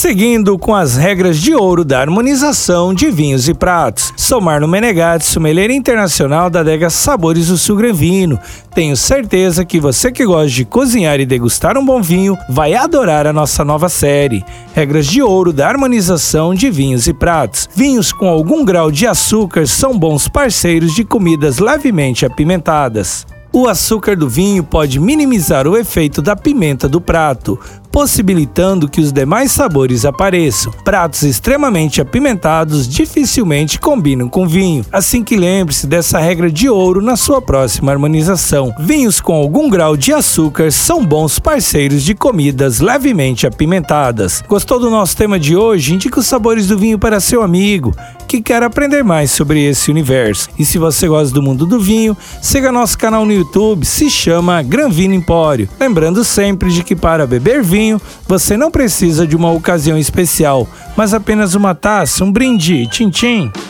Seguindo 0.00 0.58
com 0.58 0.74
as 0.74 0.96
regras 0.96 1.36
de 1.36 1.54
ouro 1.54 1.84
da 1.84 2.00
harmonização 2.00 2.94
de 2.94 3.10
vinhos 3.10 3.50
e 3.50 3.52
pratos. 3.52 4.14
Sou 4.16 4.40
Marno 4.40 4.66
Menegatti, 4.66 5.26
sommelier 5.26 5.70
internacional 5.70 6.48
da 6.48 6.60
adega 6.60 6.88
Sabores 6.88 7.48
do 7.48 7.58
Sul 7.58 7.76
Gran 7.76 7.92
Vino. 7.92 8.40
Tenho 8.74 8.96
certeza 8.96 9.62
que 9.62 9.78
você 9.78 10.10
que 10.10 10.24
gosta 10.24 10.48
de 10.48 10.64
cozinhar 10.64 11.20
e 11.20 11.26
degustar 11.26 11.76
um 11.76 11.84
bom 11.84 12.00
vinho 12.00 12.34
vai 12.48 12.72
adorar 12.72 13.26
a 13.26 13.32
nossa 13.34 13.62
nova 13.62 13.90
série. 13.90 14.42
Regras 14.74 15.06
de 15.06 15.20
ouro 15.20 15.52
da 15.52 15.68
harmonização 15.68 16.54
de 16.54 16.70
vinhos 16.70 17.06
e 17.06 17.12
pratos. 17.12 17.68
Vinhos 17.74 18.10
com 18.10 18.26
algum 18.26 18.64
grau 18.64 18.90
de 18.90 19.06
açúcar 19.06 19.66
são 19.66 19.98
bons 19.98 20.28
parceiros 20.28 20.94
de 20.94 21.04
comidas 21.04 21.58
levemente 21.58 22.24
apimentadas. 22.24 23.26
O 23.52 23.66
açúcar 23.66 24.14
do 24.14 24.28
vinho 24.28 24.62
pode 24.62 25.00
minimizar 25.00 25.66
o 25.66 25.76
efeito 25.76 26.22
da 26.22 26.36
pimenta 26.36 26.88
do 26.88 27.00
prato, 27.00 27.58
possibilitando 27.90 28.88
que 28.88 29.00
os 29.00 29.12
demais 29.12 29.50
sabores 29.50 30.04
apareçam. 30.04 30.72
Pratos 30.84 31.24
extremamente 31.24 32.00
apimentados 32.00 32.88
dificilmente 32.88 33.80
combinam 33.80 34.28
com 34.28 34.46
vinho, 34.46 34.86
assim 34.92 35.24
que 35.24 35.36
lembre-se 35.36 35.88
dessa 35.88 36.20
regra 36.20 36.48
de 36.48 36.68
ouro 36.68 37.02
na 37.02 37.16
sua 37.16 37.42
próxima 37.42 37.90
harmonização. 37.90 38.72
Vinhos 38.78 39.20
com 39.20 39.34
algum 39.34 39.68
grau 39.68 39.96
de 39.96 40.12
açúcar 40.12 40.70
são 40.70 41.04
bons 41.04 41.40
parceiros 41.40 42.04
de 42.04 42.14
comidas 42.14 42.78
levemente 42.78 43.48
apimentadas. 43.48 44.44
Gostou 44.46 44.78
do 44.78 44.88
nosso 44.88 45.16
tema 45.16 45.40
de 45.40 45.56
hoje? 45.56 45.92
Indique 45.92 46.20
os 46.20 46.26
sabores 46.28 46.68
do 46.68 46.78
vinho 46.78 47.00
para 47.00 47.18
seu 47.18 47.42
amigo 47.42 47.92
que 48.30 48.40
quer 48.40 48.62
aprender 48.62 49.02
mais 49.02 49.32
sobre 49.32 49.64
esse 49.64 49.90
universo. 49.90 50.48
E 50.56 50.64
se 50.64 50.78
você 50.78 51.08
gosta 51.08 51.34
do 51.34 51.42
mundo 51.42 51.66
do 51.66 51.80
vinho, 51.80 52.16
siga 52.40 52.70
nosso 52.70 52.96
canal 52.96 53.26
no 53.26 53.32
YouTube, 53.32 53.84
se 53.84 54.08
chama 54.08 54.62
Gran 54.62 54.88
Vino 54.88 55.14
Empório. 55.14 55.68
Lembrando 55.80 56.24
sempre 56.24 56.70
de 56.70 56.84
que 56.84 56.94
para 56.94 57.26
beber 57.26 57.60
vinho 57.60 58.00
você 58.28 58.56
não 58.56 58.70
precisa 58.70 59.26
de 59.26 59.34
uma 59.34 59.50
ocasião 59.50 59.98
especial, 59.98 60.68
mas 60.96 61.12
apenas 61.12 61.56
uma 61.56 61.74
taça, 61.74 62.24
um 62.24 62.30
brinde, 62.30 62.86
tchim-tchim. 62.86 63.48
O 63.48 63.69